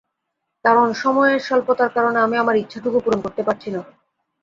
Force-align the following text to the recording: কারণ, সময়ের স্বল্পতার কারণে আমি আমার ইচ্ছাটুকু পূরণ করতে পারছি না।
কারণ, 0.65 0.87
সময়ের 0.93 1.39
স্বল্পতার 1.39 1.89
কারণে 1.89 2.19
আমি 2.19 2.35
আমার 2.37 2.55
ইচ্ছাটুকু 2.55 2.97
পূরণ 2.99 3.19
করতে 3.21 3.41
পারছি 3.43 3.69
না। 3.71 3.81